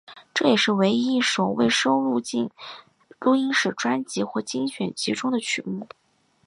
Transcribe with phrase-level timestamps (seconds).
[0.33, 2.49] 这也是唯一一首未收录进
[3.19, 5.87] 录音室专辑或精选集中的曲目。